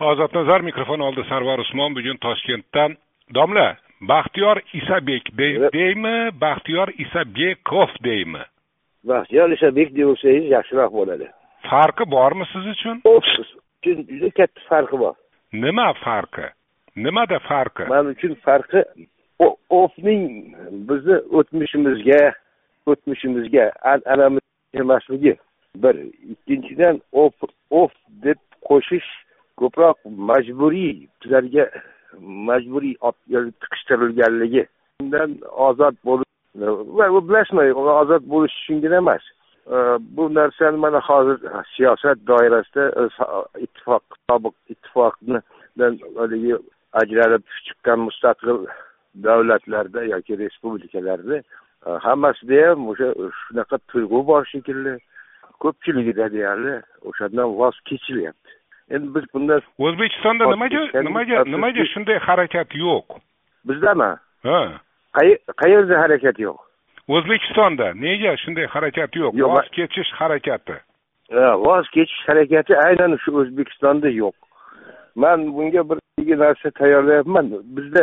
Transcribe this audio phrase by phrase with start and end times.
[0.00, 2.96] ozodnazar mikrofon oldida sarvar usmon bugun toshkentdan.
[3.34, 5.38] Domla baxtiyor isabek
[5.72, 8.42] deymi baxtiyor isabekov deymi?
[9.04, 11.26] Baxtiyor isabek deyaversangiz yaxshiroq bo'ladi.
[11.70, 13.02] Farqi bormi siz uchun?
[13.84, 15.14] Juda katta farqi bor.
[15.52, 16.46] Nima farqi?
[16.96, 17.88] Nimada farqi?
[17.88, 18.84] Man uchun farqi
[19.70, 20.24] ofning
[20.88, 22.22] bizni o'tmishimizga
[22.86, 24.44] o'tmishimizga an'anamiz
[24.74, 25.36] emasligi
[25.82, 25.94] bir
[26.32, 27.34] ikkinchidan of
[27.70, 27.90] of
[28.24, 28.38] deb
[28.68, 29.10] qo'shish
[29.80, 29.98] ko'proq
[30.30, 31.64] majburiy bizlarga
[32.48, 32.94] majburiy
[33.62, 34.64] tiqishtirilganligi
[35.02, 36.30] undan ozod bo'lish
[36.98, 37.64] va bilasizmi
[38.00, 39.24] ozod bo'lish uchungina emas.
[40.16, 41.38] Bu narsani mana hozir
[41.76, 43.02] siyosat doirasida e,
[43.64, 45.40] ittifoq sobiq ittifoqni
[46.20, 46.54] haligi
[47.02, 48.66] ajralib chiqqan mustaqil
[49.26, 51.36] davlatlarda yoki respublikalarda
[51.86, 53.08] e, hammasida ham o'sha
[53.42, 54.94] shunaqa tuyg'u bor shekilli
[55.62, 56.74] ko'pchiligida deyarli
[57.08, 58.49] o'shandan voz kechilyapti.
[58.90, 63.06] Endi biz bundan o'zbekistonda nimaga nimaga nimaga shunday harakat yo'q?
[63.68, 64.10] Bizdami?
[64.42, 64.60] Ha.
[65.62, 66.58] Qayerda harakat yo'q?
[67.08, 67.92] O'zbekistonda.
[67.94, 69.32] Nega shunday harakat yo'q?
[69.54, 70.76] Voz kechish harakati.
[71.66, 74.36] Voz kechish harakati aynan shu o'zbekistonda yo'q.
[75.14, 75.98] Man bunga bir
[76.38, 77.46] narsa tayyorlayapman.
[77.76, 78.02] Bizda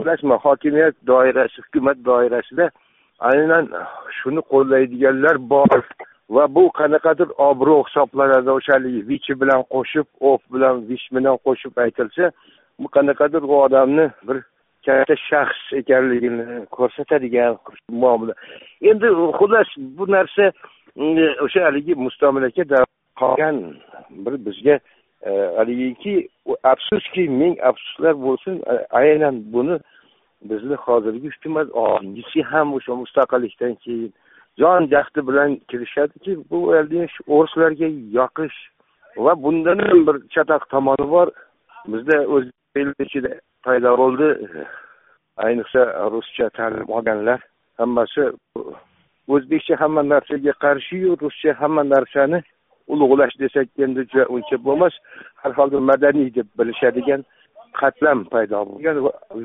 [0.00, 2.70] bilasizmi hokimiyat doirasi hukumat doirasida
[3.18, 3.68] aynan
[4.18, 5.80] shuni qo'llaydiganlar bor
[6.34, 8.76] va bu qanaqadir obro' hisoblanadi o'sha
[9.10, 12.30] vichi bilan qo'shib of bilan vich bilan qo'shib aytilsa
[12.80, 14.38] bu qanaqadir u odamni bir
[14.86, 17.58] katta shaxs ekanligini ko'rsatadigan
[18.02, 18.34] muomala.
[18.90, 19.06] Endi
[19.38, 20.44] xullas bu narsa
[21.44, 22.84] o'sha haligi mustamlaka
[23.20, 23.56] qolgan
[24.24, 24.76] bir bizga
[25.28, 26.28] e, haligiki
[26.72, 28.54] afsuski ming afsuslar bo'lsin
[28.90, 29.76] aynan buni
[30.50, 34.12] bizni hozirgi hukumat oldingisi ham o'sha mustaqillikdan keyin
[34.58, 36.58] jon jahdi bilan kirishadiki bu
[37.34, 38.58] o'rislarga yoqish
[39.16, 41.28] va bundan ham bir chatoq tomoni bor.
[41.92, 43.32] Bizda o'zbek ichida
[43.64, 44.28] paydo bo'ldi.
[45.36, 47.40] Ayniqsa ruscha ta'lim olganlar
[47.78, 48.22] hammasi
[49.34, 52.42] o'zbekcha hamma narsaga qarshiyu ruscha hamma narsani
[52.92, 54.94] ulug'lash desak endi juda uncha bo'lmas.
[55.40, 57.24] Har holda madaniy deb bilishadigan
[57.80, 58.96] qatlam paydo bo'lgan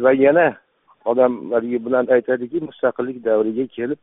[0.05, 0.47] va yana
[1.11, 1.33] odam
[1.85, 3.99] bilan aytadiki mustaqillik davriga kelib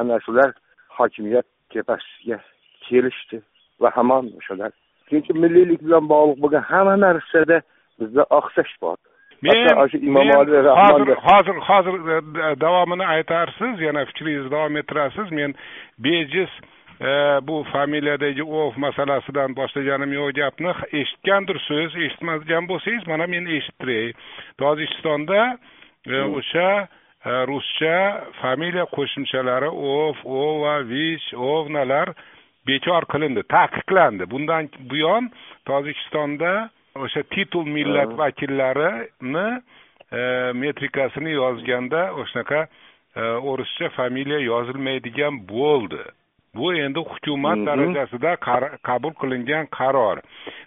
[0.00, 0.50] ana shular
[0.98, 2.38] hokimiyat tepasiga
[2.86, 3.42] kelishdi
[3.80, 4.72] va hamon o'shalar.
[5.08, 7.56] Chunki milliylik bilan bog'liq bo'lgan hamma narsada
[8.00, 8.96] bizda oqsash bor.
[9.44, 10.00] Men hozir
[11.30, 15.32] hozir hozir e, davomini aytarsiz yana fikringizni davom ettirasiz.
[15.38, 15.54] Men
[15.98, 16.52] bejiz
[17.00, 17.10] e,
[17.48, 20.72] bu familiyadagi ov masalasidan boshlaganim yo'q gapni.
[21.00, 24.12] Eshitgandirsiz eshitmagan bo'lsangiz mana men eshittiray
[24.62, 25.40] tojikistonda
[26.06, 26.68] e, o'sha
[27.24, 32.14] ruscha familiya qo'shimchalari of o va vish ovnalar
[32.66, 34.24] bekor qilindi taqiqlandi.
[34.32, 35.30] Bundan buyon
[35.66, 39.48] tojikistonda o'sha titul millat vakillarini
[40.12, 40.20] e,
[40.62, 42.60] metrikasini yozganda o'shanaqa
[43.16, 46.02] e, o'rischa familiya yozilmaydigan bo'ldi.
[46.54, 48.36] Bu endi hukumat darajasida
[48.88, 50.20] qabul qilingan qaror.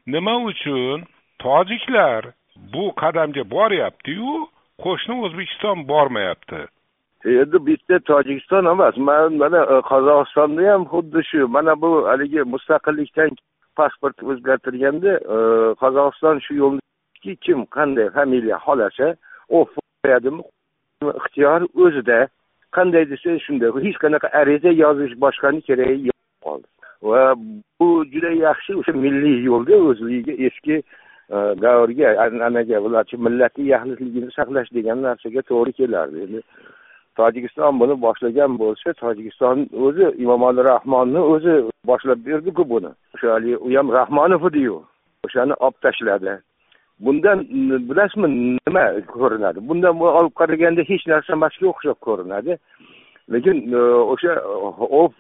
[0.08, 1.06] Nima uchun?
[1.40, 2.34] Tojiklar
[2.74, 4.50] bu qadamga boryaptiyu
[4.84, 6.60] qo'shni o'zbekiston bormayapti.
[7.26, 12.42] E, endi bitta tojikiston emas man mana e, qozog'istonda ham xuddi shu mana bu haligi
[12.54, 13.32] mustaqillikdan
[13.78, 15.38] pasport o'zgartirganda e,
[15.82, 19.08] qozog'iston shu yo'lni kim qanday familiya xohlasa
[19.56, 20.44] u qo'yadimi
[21.20, 22.20] ixtiyor o'zida
[22.78, 26.68] qanday desa shunday hech qanaqa ariza yozish boshqani keragi yo'q qoldi.
[27.10, 27.24] Va
[27.80, 30.76] bu juda yaxshi o'sha milliy yo'lda o'zligiga eski
[31.30, 36.42] davrga an'anaga ularchi millatiy yaxlitligini saqlash degan narsaga to'g'ri kelardi endi
[37.20, 41.56] tojikiston buni boshlagan bo'lsa tojikiston o'zi imomali rahmonni o'zi
[41.90, 44.78] boshlab berdiku buni o'sha haligi u ham rahmonov ediyu
[45.26, 46.34] o'shani olib tashladi
[47.06, 47.40] bundan
[47.90, 52.58] bilasizmi nima ko'rinadi bundan olib qaraganda hech narsa emasga o'xshab ko'rinadi
[53.34, 53.58] lekin
[54.14, 54.34] o'sha
[55.02, 55.14] of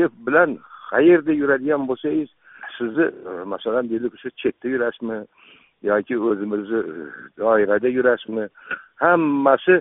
[0.00, 0.58] yeb bilan
[0.92, 2.28] qayerda yuradigan bo'lsangiz
[2.76, 3.06] sizni
[3.52, 5.18] masalan deylik o'sha chetda yurasizmi
[5.90, 7.04] yoki o'zimizni e,
[7.38, 8.44] doirada yurasizmi
[9.02, 9.74] hammasi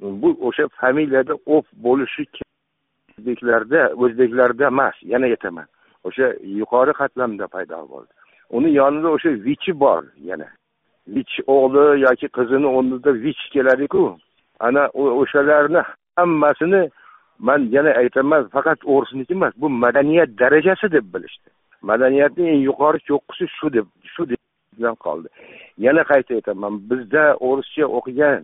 [0.00, 2.24] bu o'sha familiyada of bo'lishi
[3.18, 5.66] o'zbeklarda o'zbeklarda emas yana aytaman.
[6.04, 6.26] O'sha
[6.60, 8.12] yuqori qatlamda paydo bo'ldi.
[8.56, 10.48] Uni yonida o'sha vichi bor yana.
[11.14, 14.04] Vich o'g'li yoki qizini o'rnida vich keladiku.
[14.60, 14.82] Ana
[15.20, 15.82] o'shalarni
[16.16, 16.82] hammasini
[17.38, 21.48] man yana aytaman faqat o'risniki emas bu madaniyat darajasi deb bilishdi.
[21.90, 24.40] Madaniyatni eng yuqori cho'qqisi shu deb shu deb
[24.78, 25.28] bilan qoldi.
[25.86, 28.42] Yana qayta aytaman bizda o'rischa o'qigan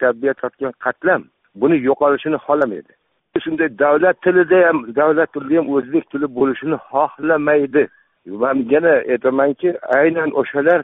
[0.00, 1.22] tarbiyat topgan qatlam
[1.60, 2.92] buni yo'qolishini xohlamaydi.
[3.44, 7.84] Shunday davlat tilida ham davlat tilida ham o'zbek tili bo'lishini xohlamaydi.
[8.42, 9.68] Man yana aytamanki
[9.98, 10.80] aynan o'shalar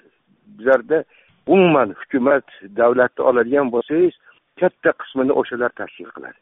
[0.56, 0.98] bizlarda
[1.54, 2.46] umuman hukumat
[2.80, 4.14] davlatni oladigan bo'lsangiz
[4.60, 6.38] katta qismini o'shalar tashkil qiladi.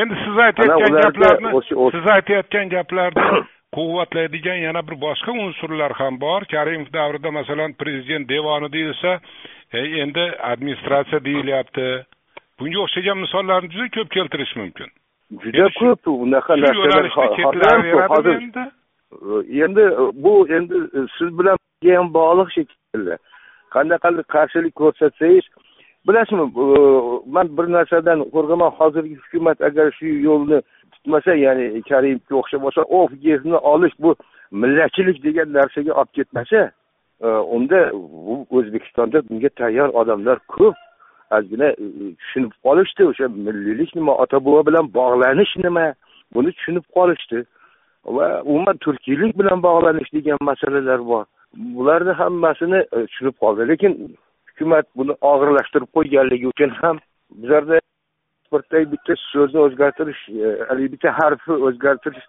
[0.00, 1.48] Endi siz aytayotgan gaplarni
[1.94, 3.26] siz aytayotgan gaplarni
[3.76, 6.44] quvvatlaydigan yana bir boshqa unsurlar ham bor.
[6.54, 9.20] Karimov davrida masalan prezident devoni deyilsa
[9.72, 11.86] e, endi administratsiya deyilyapti.
[12.60, 14.88] Bunga o'xshagan misollarni juda ko'p keltirish mumkin.
[15.44, 17.08] Juda ko'p unaqa narsalar
[18.12, 18.36] hozir
[19.64, 19.84] endi?
[20.24, 20.74] Bu endi
[21.18, 21.56] siz bilan
[21.96, 23.16] ham bog'liq shekilli.
[23.74, 25.46] Qanaqadir qarshilik ko'rsatsangiz
[26.08, 26.46] bilasizmi
[27.34, 28.70] man bir narsadan qo'rqaman.
[28.78, 30.58] Hozirgi hukumat agar shu yo'lni
[31.02, 34.14] tutmasa ya'ni karimovga o'xshab bo'lsa ofisni o'h, olish bu
[34.52, 36.70] millatchilik degan narsaga olib ketmasa
[37.20, 40.76] e, unda bu o'zbekistonda bunga tayyor odamlar ko'p.
[41.36, 41.86] Ozgina e,
[42.20, 45.94] tushunib qolishdi o'sha milliylik nima ota bobo bilan bog'lanish nima
[46.34, 47.44] buni tushunib qolishdi.
[48.16, 51.24] Va umuman turkiylik bilan bog'lanish degan masalalar bor.
[51.76, 53.68] Bularni hammasini e, tushunib qoldi.
[53.72, 53.92] Lekin
[54.50, 56.98] hukumat buni og'irlashtirib qo'yganligi uchun ham
[57.40, 57.80] bizlarda
[58.52, 62.26] pasportdagi bitta so'zni o'zgartirish e, haligi bitta harfni o'zgartirish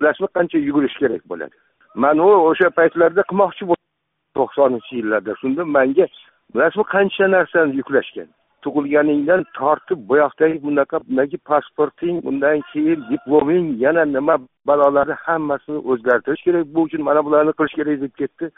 [0.00, 1.54] bilasizmi qancha yugurish kerak bo'ladi?
[1.94, 5.34] Man u o'sha paytlarda qilmoqchi bo'ldim to'qsoninchi yillarda.
[5.40, 6.06] Shunda manga
[6.54, 8.28] bilasizmi qancha narsani yuklashgan?
[8.64, 14.34] Tug'ilganingdan tortib buyoqdagi bunaqa bunaqangi pasporting undan keyin diploming yana nima
[14.68, 16.64] balolarni hammasini o'zgartirish kerak.
[16.74, 18.50] Bu uchun mana bularni qilish kerak deb ketdi.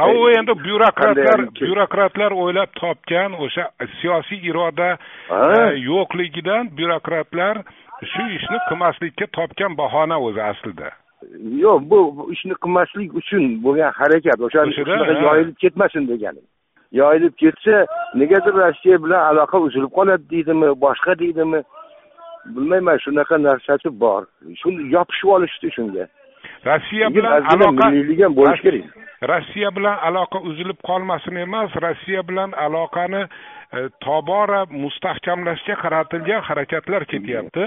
[0.00, 3.64] Ha u endi byurokratlar byurokratlar o'ylab topgan o'sha
[4.00, 5.60] siyosiy iroda e,
[5.90, 7.62] yo'qligidan byurokratlar
[8.12, 10.90] shu ishni qilmaslikka topgan bahona o'zi aslida.
[11.64, 12.00] Yo'q bu
[12.34, 14.72] ishni qilmaslik uchun bo'lgan harakat o'shani
[15.26, 16.46] yoyilib ketmasin deganim
[16.92, 21.62] yoyilib ketsa negadir rossiya bilan aloqa uzilib qoladi deydimi boshqa deydimi?
[22.54, 24.22] Bilmayman shunaqa narsasi bor.
[24.60, 26.04] Shuni yopishib olishdi shunga
[26.68, 28.84] rossiya bilan aloqa milliylik ham bo'lishi kerak.
[29.30, 33.22] Rossiya bilan aloqa uzilib qolmasin emas rossiya bilan aloqani
[33.76, 37.64] e, tobora mustahkamlashga qaratilgan harakatlar ketyapti.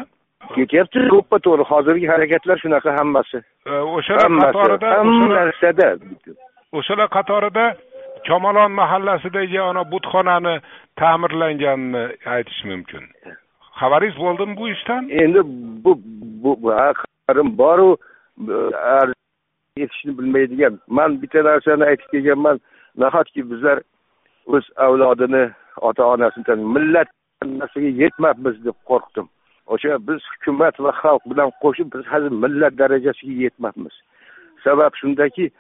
[0.56, 1.64] Ketyapti to'ppa to'g'ri.
[1.72, 3.38] Hozirgi harakatlar shunaqa hammasi.
[3.72, 5.90] E, o'shalar qatorida hamma narsada
[6.78, 7.66] o'shalar qatorida
[8.28, 10.56] kamolon mahallasidagi ana butxonani
[11.02, 12.04] ta'mirlanganini
[12.36, 13.04] aytish mumkin.
[13.80, 15.10] Xabaringiz bo'ldimi bu ishdan?
[15.24, 15.40] Endi
[15.84, 15.92] bu
[16.44, 16.52] bu
[17.02, 17.90] xabarim boru
[19.78, 20.80] etishni bilmaydigan.
[20.88, 22.60] Man bitta narsani aytib kelganman.
[22.98, 23.82] Nahotki bizlar
[24.48, 25.44] o'z avlodini
[25.82, 27.08] ota onasini millat
[27.46, 29.28] narsaga yetmabmiz deb qo'rqdim.
[29.74, 33.96] O'sha biz hukumat va xalq bilan qo'shib biz hali millat darajasiga yetmabmiz.
[34.64, 35.52] Sabab shundaki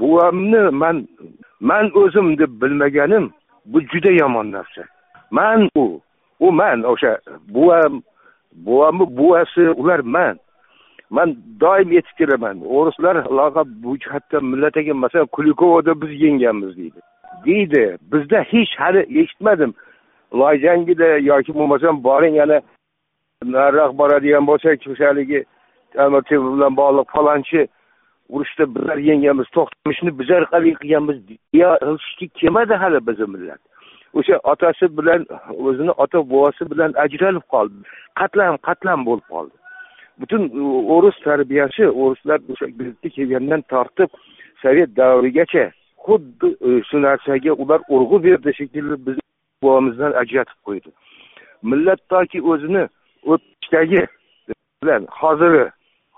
[0.00, 1.08] buvamni man
[1.60, 3.30] man o'zim deb bilmaganim
[3.66, 4.84] bu juda yomon narsa.
[5.30, 6.00] Man u
[6.40, 7.12] u man o'sha
[7.54, 8.02] buvam
[8.66, 10.38] buvamni buvasi ular man.
[11.10, 13.16] Man doim aytib kelaman o'rislar
[13.84, 17.00] bu jihatdan millataga masalan kulikovoda biz yengganmiz deydi
[17.46, 19.74] deydi bizda hech hali eshitmadim
[20.40, 22.60] loyjangida yoki bo'lmasam boring yana
[23.44, 25.40] nariroq boradigan bo'lsak o'sha haligi
[25.94, 27.60] bilan bog'liq falonchi
[28.34, 31.70] urushda bizlar yengganmiz to'xtamishni bizlar qalay qilganmiz deya
[32.40, 33.60] kelmadi hali bizni millat
[34.18, 35.26] o'sha otasi bilan
[35.66, 37.78] o'zini ota bobosi bilan ajralib qoldi
[38.20, 39.59] qatlam qatlam bo'lib qoldi
[40.20, 40.42] butun
[40.94, 44.10] o'ris tarbiyasi o'rislar o'sha bizni kelgandan tortib
[44.62, 45.64] sovet davrigacha
[46.06, 49.26] xuddi e, shu narsaga ular urg'u berdi shekilli bizni
[49.62, 50.90] bobomizdan ajratib qo'ydi.
[51.70, 52.84] Millat toki o'zini
[53.32, 54.02] o'tmishdagi
[54.82, 55.64] bilan hoziri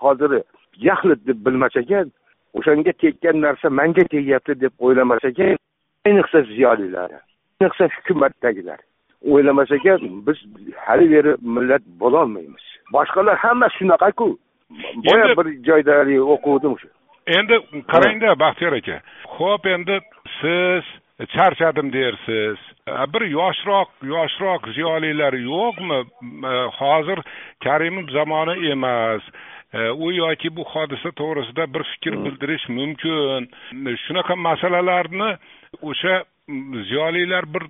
[0.03, 0.43] hoziri
[0.85, 2.11] jahli deb bilmas ekan
[2.57, 5.57] o'shanga tekkan narsa manga tegyapti deb o'ylamas ekan
[6.07, 8.79] ayniqsa ziyolilar ayniqsa hukumatdagilar
[9.31, 10.37] o'ylamas ekan biz
[10.85, 12.65] hali beri millat bo'lolmaymiz.
[12.93, 14.29] Boshqalar hammasi shunaqaku.
[15.05, 15.93] Boya bir joyda
[16.33, 16.87] o'quvdim shu.
[17.37, 17.55] Endi
[17.91, 18.97] qarangda baxtiyor aka.
[19.37, 19.99] Ho'p endi
[20.39, 20.83] siz
[21.35, 22.59] charchadim dersiz.
[23.13, 25.99] Bir yoshroq yoshroq ziyolilar yo'qmi?
[26.79, 27.19] Hozir
[27.63, 29.23] karimov zamoni emas.
[30.05, 33.41] U yoki bu hodisa to'g'risida bir fikr bildirish mumkin.
[34.05, 35.29] Shunaqa masalalarni
[35.89, 36.15] o'sha
[36.89, 37.63] ziyolilar bir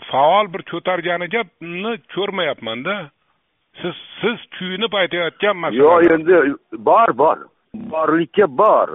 [0.00, 1.44] faol bir ko'targaniga
[2.14, 3.10] ko'rmayapmanda
[3.82, 7.38] siz siz kuyunib aytayotgan masala yo'q endi bor bor.
[7.74, 8.88] Borlikka bor.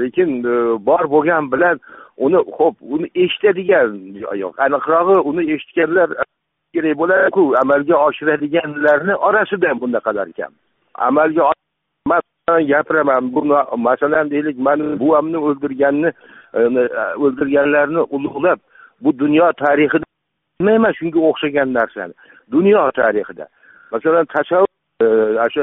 [0.00, 0.54] Lekin e,
[0.86, 1.80] bor bo'lgani bilan
[2.16, 3.96] uni ho'p uni eshitadigan
[4.42, 4.54] yo'q.
[4.66, 6.08] Aniqrog'i uni eshitganlar
[6.74, 10.52] kerak bo'ladiku amalga oshiradiganlarni orasida ham bunaqalar kam.
[10.94, 11.52] Amalga
[12.06, 12.22] man
[12.66, 13.40] gapiraman bu
[13.76, 16.10] masalan deylik mani buvamni o'ldirganni
[16.54, 18.58] e, e, o'ldirganlarni ulug'lab
[19.00, 20.11] bu dunyo tarixida
[20.62, 22.14] bilmayman shunga o'xshagan narsani.
[22.50, 23.46] Dunyo tarixida.
[23.90, 24.68] Masalan tasavvur
[25.02, 25.06] e,
[25.46, 25.62] o'sha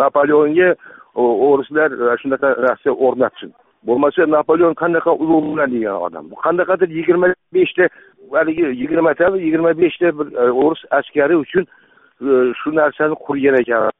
[0.00, 0.74] napoleonga
[1.14, 3.52] o'rislar e, shunaqa narsa o'rnatsin.
[3.86, 6.24] Bo'lmasa napoleon qanaqa ulug' bo'ladigan odam.
[6.44, 7.88] Qanaqadir yigirma beshta
[8.32, 11.64] haligi yigirmatami yigirma beshta bir e, o'ris askari uchun
[12.60, 13.90] shu narsani qurgan ekan.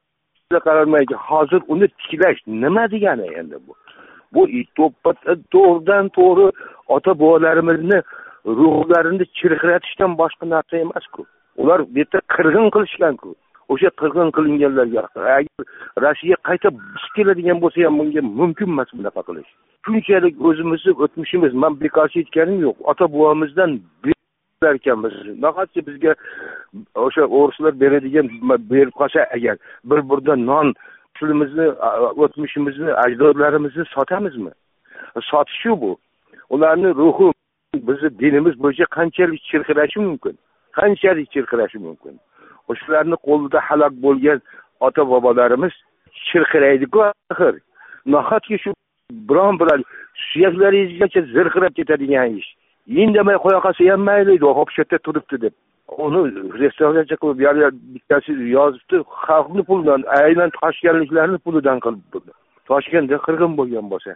[0.66, 3.72] Qaralmaydi hozir uni tiklash nima degani endi bu?
[4.34, 4.42] Bu
[5.54, 6.46] to'g'ridan to'g'ri
[6.94, 7.98] ota bobolarimizni
[8.46, 11.26] ruhlarini chirqiratishdan boshqa narsa emasku
[11.56, 13.34] ular bu yerda qirg'in qilishganku
[13.74, 15.00] o'sha qirg'in qilinganlarga
[15.38, 15.64] agar
[16.04, 16.68] rossiya qayta
[17.16, 19.50] keladigan bo'lsa ham bunga mumkin emas bunaqa qilish.
[19.86, 22.76] Shunchalik o'zimizni o'tmishimiz man bekorchi aytganim yo'q.
[22.90, 23.70] Ota bobomizdan
[24.74, 25.14] ekanmiz.
[25.44, 26.12] Nahotki bizga
[27.06, 28.26] o'sha o'rislar beradigan
[28.70, 29.56] berib qolsa agar
[29.90, 30.74] bir burda non
[31.18, 31.66] tilimizni
[32.22, 34.52] o'tmishimizni ajdodlarimizni sotamizmi?
[35.30, 35.96] Sotish bu.
[36.54, 37.32] Ularni ruhi
[37.88, 40.34] bizni dinimiz bo'yicha qanchalik chirqirashi mumkin?
[40.78, 42.14] Qanchalik chirqirashi mumkin?
[42.70, 44.38] O'shalarni qo'lida halok bo'lgan
[44.86, 45.74] ota bobolarimiz
[46.28, 47.54] chirqiraydiku axir.
[48.14, 48.70] Nahotki shu
[49.28, 49.68] biron bir
[50.28, 52.50] suyaklaringizgacha zirqirab ketadigan ish?
[53.02, 55.54] Indamay qo'ya qolsa ham mayli edi hop shu yerda turibdi deb.
[56.04, 56.20] Uni
[56.60, 57.38] restavratsiya qilib
[57.94, 62.26] bittasi yozibdi xalqni pulidan aynan toshkentliklarni pulidan qilib
[62.70, 64.10] toshkentda qirg'in bo'lgan bo'lsa.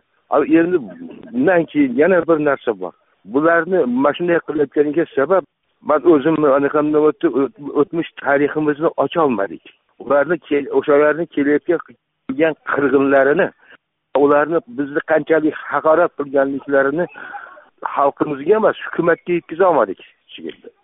[0.59, 0.77] Endi
[1.33, 2.93] bundan keyin yana bir narsa bor.
[3.25, 5.45] Bularni mana shunday qilayotganiga sabab
[5.89, 7.27] man o'zimni anaqamdan o'tdi
[7.81, 9.62] o'tmish tariximizni ocholmadik
[10.05, 10.37] ularni
[10.79, 13.49] o'shalarni kelayotgan qilgan qirg'inlarini
[14.25, 17.07] ularni bizni qanchalik haqorat qilganliklarini
[17.97, 20.00] xalqimizga emas hukumatga yetkaza olmadik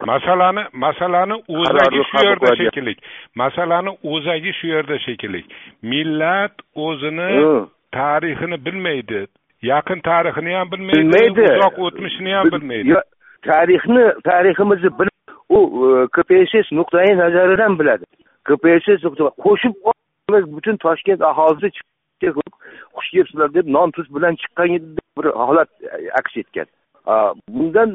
[0.06, 2.94] masalani masalani o'zagi shu yerda shekilli.
[3.34, 5.44] Masalani o'zagi shu yerda shekilli.
[5.82, 6.54] Millat
[6.86, 7.28] o'zini
[7.92, 9.26] tarixini bilmaydi
[9.62, 11.42] yaqin tarixini ham bilmaydi bilmaydi.
[11.58, 12.94] uzoq o'tmishini ham bilmaydi.
[13.42, 15.08] tarixni tariximizni bil
[15.48, 18.04] u e, kpss nuqtai nazaridan biladi.
[18.48, 19.04] Kpss
[19.44, 19.74] qo'shib
[20.56, 21.70] butun toshkent aholisi
[22.22, 24.68] xush kelibsizlar deb non tuz bilan chiqqan
[25.18, 25.68] bir holat
[26.20, 26.66] aks etgan.
[27.48, 27.88] Bundan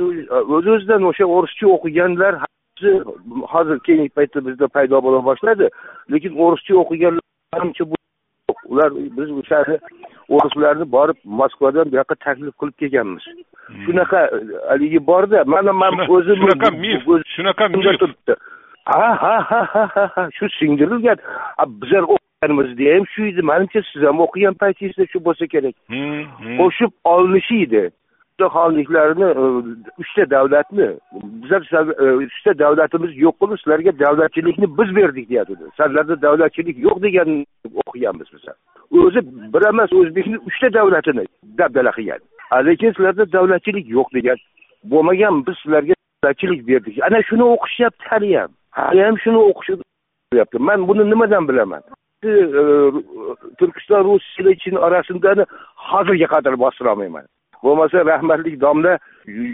[0.56, 2.34] o'z o'zidan o'sha o'rischa o'qiganlar
[3.54, 5.70] hozir keyingi paytda bizda paydo bo'la boshladi.
[6.12, 7.22] Lekin o'rischa o'qiganlar
[8.72, 9.78] ular biz o'shani
[10.36, 13.24] o'rislarni borib moskvadan bu yoqqa taklif qilib kelganmiz.
[13.68, 13.84] Hmm.
[13.86, 14.20] shunaqa
[14.70, 17.02] haligi borda mana man o'zim shunaqa mif
[17.36, 18.38] shunaqa mif.
[18.92, 21.18] ha ha ha ha ha shu singdirilgan.
[21.82, 23.42] Bizlar o'qiganimizda ham shu edi.
[23.52, 25.76] Manimcha siz ham o'qigan paytingizda shu bo'lsa kerak.
[25.94, 26.58] Hmm, hmm.
[26.60, 27.84] qo'shib olinishi edi
[28.56, 29.46] xonliklarni e,
[30.02, 30.90] uchta davlatni
[31.42, 31.62] bizlar
[32.04, 35.56] e, uchta davlatimiz yo'q qilib sizlarga davlatchilikni biz berdik deyapti.
[35.78, 37.30] Sizlarda davlatchilik yo'q degan
[37.82, 38.56] o'qiganmiz bizlar
[38.92, 39.20] o'zi
[39.54, 41.26] bir emas o'zbekni uchta davlatini
[41.58, 42.22] dabdala qilgan.
[42.68, 44.38] Lekin sizlarda davlatchilik yo'q degan
[44.92, 45.94] bo'lmagan biz sizlarga
[46.24, 47.04] davlatchilik berdik.
[47.08, 51.84] Ana shuni o'qishyapti haliyam haliyam shuni o'qishyapti man buni nimadan bilaman?
[52.24, 52.32] E,
[53.60, 54.26] turkiston rus
[54.88, 55.46] orasida
[55.90, 57.26] hozirga qadar bostirolmayman.
[57.64, 58.98] Bo'lmasa rahmatli domla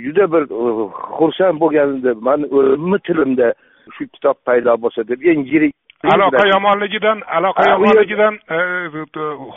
[0.06, 0.70] juda bir e,
[1.18, 2.14] xursand bo'lgan edi.
[2.28, 3.54] Mani o'zimni tilimda
[3.96, 5.74] shu kitob paydo bo'lsa deb eng yirik
[6.14, 8.58] aloqa yomonligidan aloqa yomonligidan e,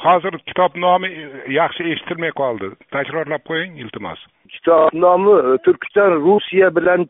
[0.05, 1.09] hozir kitob nomi
[1.61, 2.73] yaxshi eshitilmay qoldi.
[2.97, 4.21] Takrorlab qo'ying iltimos.
[4.55, 7.09] Kitob nomi e, turkiston rusiya bilan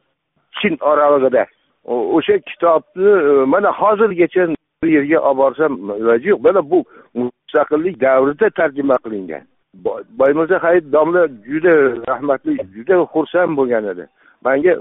[0.61, 1.47] chin oralig'ida
[2.17, 3.13] o'sha kitobni
[3.53, 4.49] mana hozirgacha
[4.83, 6.41] bu yerga olib borsam iloji yo'q.
[6.47, 11.75] Mana bu mustaqillik davrida tarjima qilingan boymirza hayit domla juda
[12.09, 14.07] rahmatli juda xursand bo'lgan edi.
[14.45, 14.73] Manga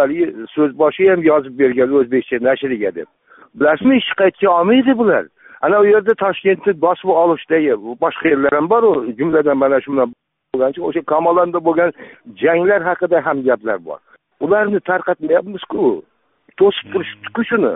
[0.00, 3.08] haligi so'zboshi ham yozib bergan o'zbekcha nashriga deb.
[3.54, 5.24] Bilasizmi hech qayerga olmaydi bular.
[5.60, 10.14] Ana u yerda toshkentni bosib olishdagi boshqa yerlar ham boru jumladan mana shu bilan
[10.54, 11.90] bo'lgancha o'sha kamolonda bo'lgan
[12.42, 14.00] janglar haqida ham gaplar bor.
[14.44, 15.84] Ularni tarqatmayapmizku.
[16.58, 17.74] To'sib turishibdiku shuni.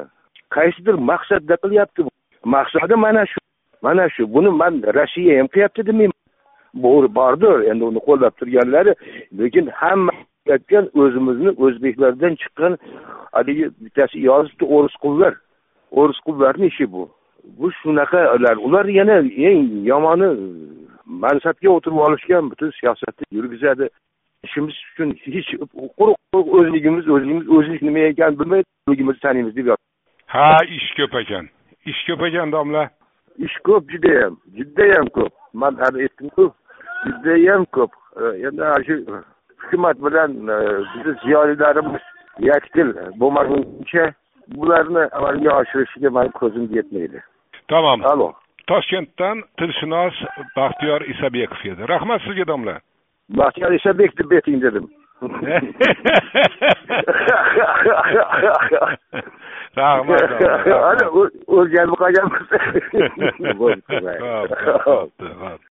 [0.56, 2.00] Qaysidir maqsadda qilyapti
[2.54, 3.38] maqsadi mana shu
[3.86, 4.22] mana shu.
[4.34, 6.21] Buni man rossiya ham qilyapti demayman
[6.74, 7.70] bordir.
[7.70, 8.94] Endi uni qo'llab turganlari
[9.38, 10.12] lekin hamma
[10.50, 12.78] aytgan o'zimizni o'zbeklardan chiqqan
[13.32, 15.34] haligi bittasi yozibdi o'ris qullar.
[15.90, 17.08] O'ris qullarni ishi bu.
[17.58, 19.16] Bu shunaqalar ular yana
[19.48, 20.28] eng yomoni
[21.06, 23.88] mansabga o'tirib olishgan butun siyosatni yurgizadi.
[24.44, 25.50] Ishimiz uchun hech
[25.98, 29.68] quruq quruq o'zligimiz o'zligimiz o'zlik nima ekanini bilmay o'zligimizni taniymiz deb
[30.34, 31.44] ha ish ko'p ekan.
[31.90, 32.90] Ish ko'p ekan domla?
[33.38, 35.32] Ish ko'p judayam judayam ko'p.
[35.52, 36.52] Man hali aytdimku
[37.04, 37.92] judayam ko'p
[38.46, 38.94] endi ana shu
[39.62, 40.56] hukumat bilan e,
[40.92, 42.02] bizni ziyolilarimiz
[42.38, 42.88] yakdil
[43.20, 44.04] bo'lmaguncha
[44.56, 47.22] bularni amalga oshirishga mani ko'zim yetmaydi
[47.68, 48.32] tamom alo
[48.66, 50.14] toshkentdan tilshunos
[50.56, 52.76] baxtiyor isabekov edi rahmat sizga domla
[53.38, 54.86] baxtiyor isabek deb ayting dedim
[59.76, 60.22] rahmat
[61.46, 62.48] o'rganib qolganmiz